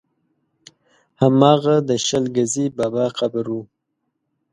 [1.21, 3.57] هماغه د شل ګزي بابا قبر و.